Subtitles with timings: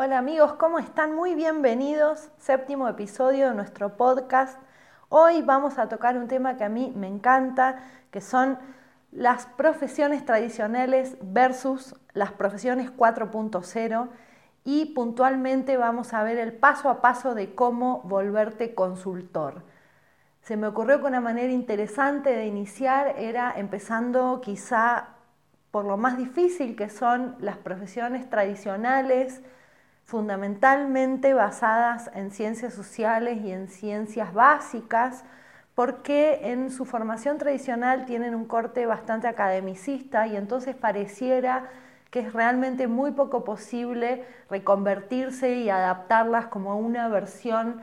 [0.00, 1.16] Hola amigos, ¿cómo están?
[1.16, 2.30] Muy bienvenidos.
[2.38, 4.56] Séptimo episodio de nuestro podcast.
[5.08, 8.60] Hoy vamos a tocar un tema que a mí me encanta, que son
[9.10, 14.08] las profesiones tradicionales versus las profesiones 4.0
[14.62, 19.64] y puntualmente vamos a ver el paso a paso de cómo volverte consultor.
[20.42, 25.08] Se me ocurrió que una manera interesante de iniciar era empezando quizá
[25.72, 29.42] por lo más difícil que son las profesiones tradicionales,
[30.08, 35.22] fundamentalmente basadas en ciencias sociales y en ciencias básicas,
[35.74, 41.68] porque en su formación tradicional tienen un corte bastante academicista y entonces pareciera
[42.10, 47.82] que es realmente muy poco posible reconvertirse y adaptarlas como una versión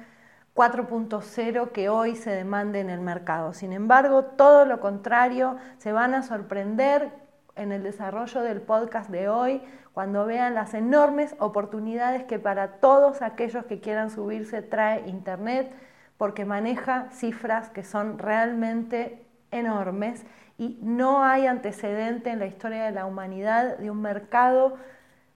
[0.56, 3.54] 4.0 que hoy se demande en el mercado.
[3.54, 7.12] Sin embargo, todo lo contrario, se van a sorprender
[7.56, 9.62] en el desarrollo del podcast de hoy
[9.96, 15.72] cuando vean las enormes oportunidades que para todos aquellos que quieran subirse trae Internet,
[16.18, 20.26] porque maneja cifras que son realmente enormes
[20.58, 24.76] y no hay antecedente en la historia de la humanidad de un mercado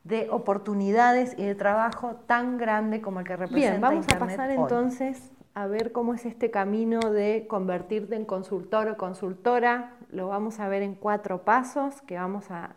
[0.04, 4.52] de oportunidades y de trabajo tan grande como el que representa Bien, vamos a pasar
[4.52, 9.94] entonces a ver cómo es este camino de convertirte en consultor o consultora.
[10.12, 12.76] Lo vamos a ver en cuatro pasos que vamos a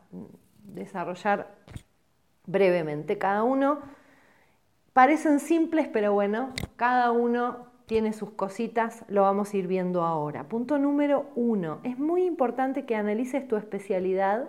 [0.64, 1.54] desarrollar
[2.46, 3.80] brevemente cada uno.
[4.92, 10.48] Parecen simples, pero bueno, cada uno tiene sus cositas, lo vamos a ir viendo ahora.
[10.48, 14.48] Punto número uno, es muy importante que analices tu especialidad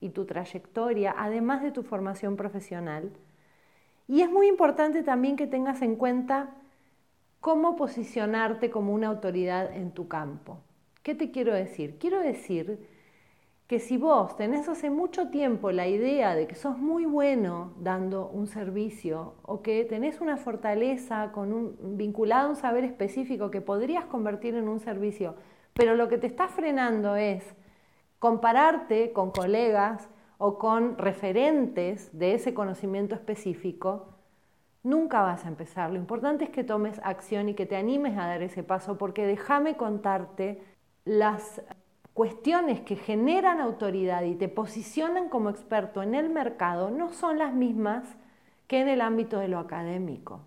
[0.00, 3.10] y tu trayectoria, además de tu formación profesional.
[4.08, 6.54] Y es muy importante también que tengas en cuenta
[7.40, 10.58] cómo posicionarte como una autoridad en tu campo.
[11.02, 11.98] ¿Qué te quiero decir?
[11.98, 12.86] Quiero decir
[13.70, 18.26] que si vos tenés hace mucho tiempo la idea de que sos muy bueno dando
[18.26, 23.60] un servicio o que tenés una fortaleza con un, vinculada a un saber específico que
[23.60, 25.36] podrías convertir en un servicio,
[25.72, 27.44] pero lo que te está frenando es
[28.18, 34.16] compararte con colegas o con referentes de ese conocimiento específico,
[34.82, 35.92] nunca vas a empezar.
[35.92, 39.26] Lo importante es que tomes acción y que te animes a dar ese paso, porque
[39.26, 40.60] déjame contarte
[41.04, 41.62] las
[42.20, 47.54] cuestiones que generan autoridad y te posicionan como experto en el mercado no son las
[47.54, 48.04] mismas
[48.66, 50.42] que en el ámbito de lo académico.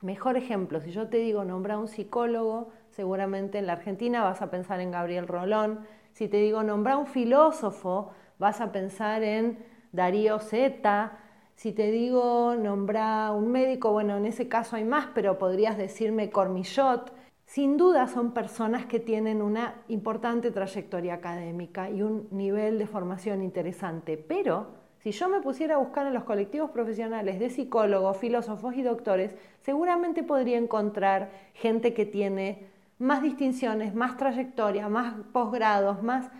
[0.00, 4.50] Mejor ejemplo, si yo te digo nombra un psicólogo, seguramente en la Argentina vas a
[4.50, 5.80] pensar en Gabriel Rolón,
[6.14, 9.58] si te digo nombra un filósofo, vas a pensar en
[9.92, 11.18] Darío Zeta.
[11.54, 16.30] Si te digo nombra un médico, bueno, en ese caso hay más, pero podrías decirme
[16.30, 17.12] Cormillot.
[17.44, 23.42] Sin duda son personas que tienen una importante trayectoria académica y un nivel de formación
[23.42, 28.76] interesante, pero si yo me pusiera a buscar en los colectivos profesionales de psicólogos, filósofos
[28.76, 36.30] y doctores, seguramente podría encontrar gente que tiene más distinciones, más trayectoria, más posgrados, más...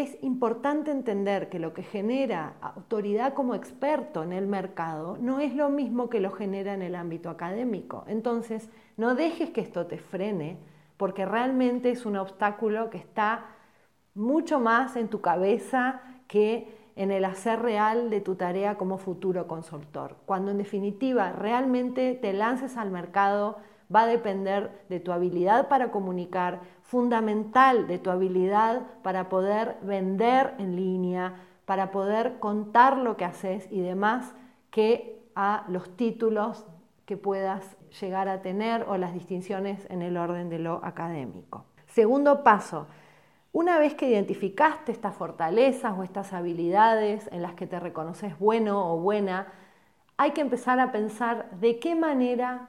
[0.00, 5.54] Es importante entender que lo que genera autoridad como experto en el mercado no es
[5.54, 8.04] lo mismo que lo genera en el ámbito académico.
[8.06, 10.56] Entonces, no dejes que esto te frene,
[10.96, 13.44] porque realmente es un obstáculo que está
[14.14, 19.46] mucho más en tu cabeza que en el hacer real de tu tarea como futuro
[19.46, 20.16] consultor.
[20.24, 23.58] Cuando en definitiva realmente te lances al mercado,
[23.94, 30.54] va a depender de tu habilidad para comunicar, fundamental de tu habilidad para poder vender
[30.58, 31.34] en línea,
[31.64, 34.34] para poder contar lo que haces y demás,
[34.70, 36.66] que a los títulos
[37.04, 41.64] que puedas llegar a tener o las distinciones en el orden de lo académico.
[41.86, 42.86] Segundo paso,
[43.52, 48.92] una vez que identificaste estas fortalezas o estas habilidades en las que te reconoces bueno
[48.92, 49.48] o buena,
[50.16, 52.68] hay que empezar a pensar de qué manera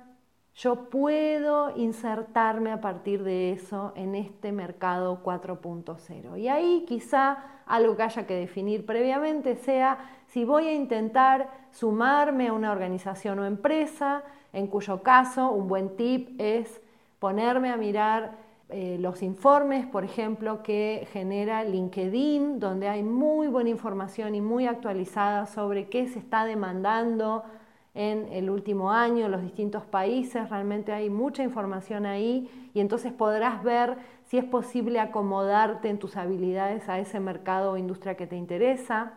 [0.56, 6.38] yo puedo insertarme a partir de eso en este mercado 4.0.
[6.38, 12.50] Y ahí quizá algo que haya que definir previamente sea si voy a intentar sumarme
[12.50, 16.82] a una organización o empresa, en cuyo caso un buen tip es
[17.20, 18.38] ponerme a mirar
[18.70, 24.66] eh, los informes, por ejemplo, que genera LinkedIn, donde hay muy buena información y muy
[24.66, 27.44] actualizada sobre qué se está demandando
[27.94, 33.12] en el último año en los distintos países, realmente hay mucha información ahí y entonces
[33.12, 38.28] podrás ver si es posible acomodarte en tus habilidades a ese mercado o industria que
[38.28, 39.14] te interesa.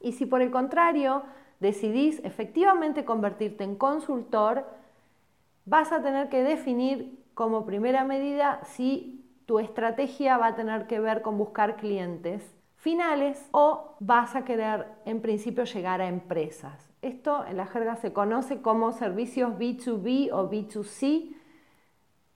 [0.00, 1.24] Y si por el contrario
[1.58, 4.66] decidís efectivamente convertirte en consultor,
[5.64, 11.00] vas a tener que definir como primera medida si tu estrategia va a tener que
[11.00, 16.88] ver con buscar clientes finales o vas a querer en principio llegar a empresas.
[17.06, 21.36] Esto en la jerga se conoce como servicios B2B o B2C.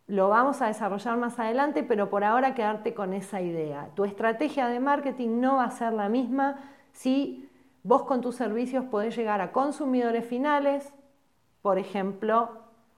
[0.06, 3.90] Lo vamos a desarrollar más adelante, pero por ahora quedarte con esa idea.
[3.96, 6.60] Tu estrategia de marketing no va a ser la misma
[6.92, 7.50] si
[7.82, 10.94] vos con tus servicios podés llegar a consumidores finales,
[11.62, 12.50] por ejemplo,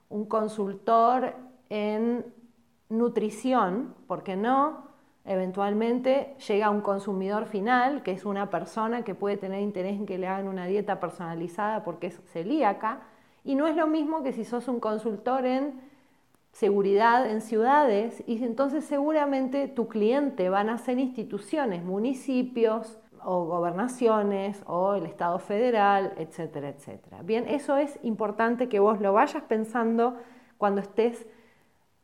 [0.09, 1.33] un consultor
[1.69, 2.23] en
[2.89, 4.92] nutrición, ¿por qué no?
[5.25, 10.05] Eventualmente llega a un consumidor final, que es una persona que puede tener interés en
[10.05, 13.01] que le hagan una dieta personalizada porque es celíaca,
[13.45, 15.79] y no es lo mismo que si sos un consultor en
[16.51, 24.61] seguridad en ciudades, y entonces seguramente tu cliente van a ser instituciones, municipios o gobernaciones
[24.67, 27.21] o el Estado federal, etcétera, etcétera.
[27.23, 30.17] Bien, eso es importante que vos lo vayas pensando
[30.57, 31.25] cuando estés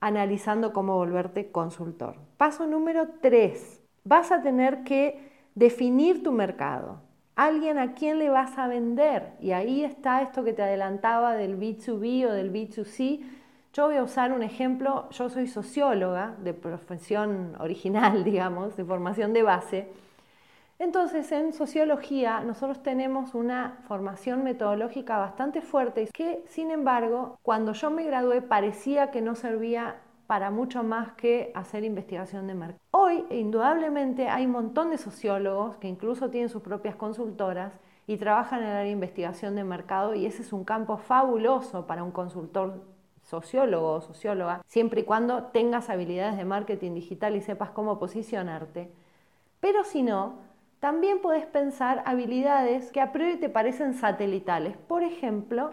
[0.02, 2.16] analizando cómo volverte consultor.
[2.38, 7.02] Paso número tres, vas a tener que definir tu mercado.
[7.36, 9.34] Alguien a quién le vas a vender.
[9.40, 13.22] Y ahí está esto que te adelantaba del B2B o del B2C.
[13.74, 19.34] Yo voy a usar un ejemplo, yo soy socióloga de profesión original, digamos, de formación
[19.34, 19.88] de base.
[20.80, 27.92] Entonces, en sociología nosotros tenemos una formación metodológica bastante fuerte que, sin embargo, cuando yo
[27.92, 32.80] me gradué parecía que no servía para mucho más que hacer investigación de mercado.
[32.92, 37.74] Hoy, indudablemente, hay un montón de sociólogos que incluso tienen sus propias consultoras
[38.08, 42.12] y trabajan en de investigación de mercado y ese es un campo fabuloso para un
[42.12, 42.82] consultor
[43.24, 48.90] sociólogo o socióloga, siempre y cuando tengas habilidades de marketing digital y sepas cómo posicionarte.
[49.60, 50.49] Pero si no,
[50.80, 54.78] también puedes pensar habilidades que a priori te parecen satelitales.
[54.78, 55.72] Por ejemplo,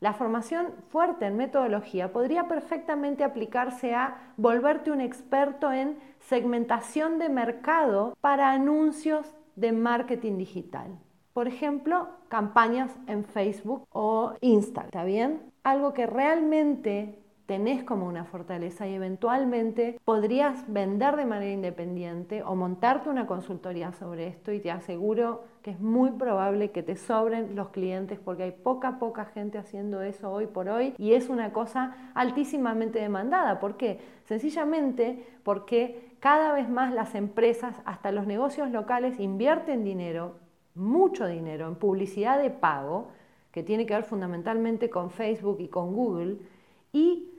[0.00, 7.28] la formación fuerte en metodología podría perfectamente aplicarse a volverte un experto en segmentación de
[7.28, 10.98] mercado para anuncios de marketing digital.
[11.32, 14.88] Por ejemplo, campañas en Facebook o Instagram.
[14.88, 15.52] ¿Está bien?
[15.62, 22.54] Algo que realmente tenés como una fortaleza y eventualmente podrías vender de manera independiente o
[22.54, 27.56] montarte una consultoría sobre esto y te aseguro que es muy probable que te sobren
[27.56, 31.54] los clientes porque hay poca, poca gente haciendo eso hoy por hoy y es una
[31.54, 33.60] cosa altísimamente demandada.
[33.60, 33.98] ¿Por qué?
[34.26, 40.34] Sencillamente porque cada vez más las empresas, hasta los negocios locales, invierten dinero,
[40.74, 43.08] mucho dinero, en publicidad de pago,
[43.52, 46.36] que tiene que ver fundamentalmente con Facebook y con Google,
[46.92, 47.37] y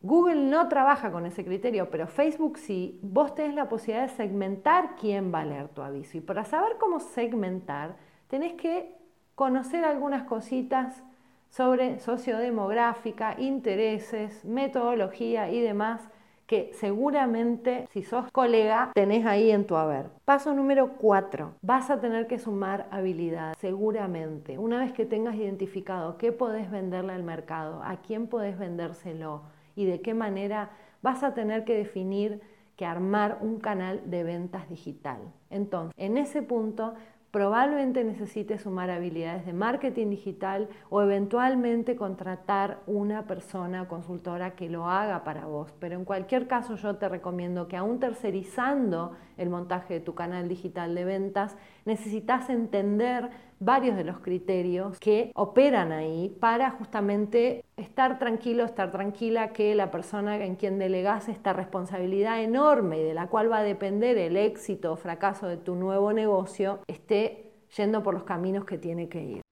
[0.00, 3.00] Google no trabaja con ese criterio, pero Facebook sí.
[3.02, 6.18] Vos tenés la posibilidad de segmentar quién va a leer tu aviso.
[6.18, 7.96] Y para saber cómo segmentar,
[8.28, 8.94] tenés que
[9.34, 11.02] conocer algunas cositas
[11.50, 16.08] sobre sociodemográfica, intereses, metodología y demás
[16.46, 20.10] que seguramente si sos colega tenés ahí en tu haber.
[20.24, 21.54] Paso número 4.
[21.62, 24.58] Vas a tener que sumar habilidad, seguramente.
[24.58, 29.42] Una vez que tengas identificado qué podés venderle al mercado, a quién podés vendérselo,
[29.76, 30.70] y de qué manera
[31.02, 32.40] vas a tener que definir
[32.76, 35.18] que armar un canal de ventas digital.
[35.50, 36.94] Entonces, en ese punto
[37.30, 44.88] probablemente necesites sumar habilidades de marketing digital o eventualmente contratar una persona consultora que lo
[44.88, 45.74] haga para vos.
[45.78, 50.48] Pero en cualquier caso yo te recomiendo que aún tercerizando el montaje de tu canal
[50.48, 58.18] digital de ventas, necesitas entender varios de los criterios que operan ahí para justamente estar
[58.18, 63.28] tranquilo, estar tranquila que la persona en quien delegas esta responsabilidad enorme y de la
[63.28, 68.14] cual va a depender el éxito o fracaso de tu nuevo negocio esté yendo por
[68.14, 69.45] los caminos que tiene que ir.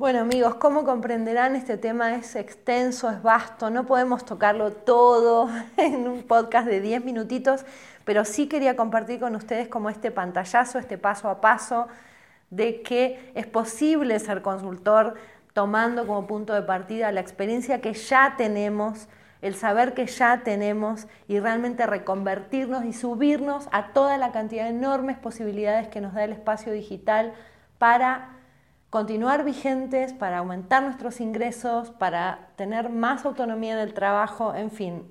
[0.00, 6.08] Bueno amigos, como comprenderán, este tema es extenso, es vasto, no podemos tocarlo todo en
[6.08, 7.66] un podcast de 10 minutitos,
[8.06, 11.86] pero sí quería compartir con ustedes como este pantallazo, este paso a paso
[12.48, 15.16] de que es posible ser consultor
[15.52, 19.06] tomando como punto de partida la experiencia que ya tenemos,
[19.42, 24.70] el saber que ya tenemos y realmente reconvertirnos y subirnos a toda la cantidad de
[24.70, 27.34] enormes posibilidades que nos da el espacio digital
[27.76, 28.39] para
[28.90, 35.04] continuar vigentes, para aumentar nuestros ingresos, para tener más autonomía en el trabajo, en fin.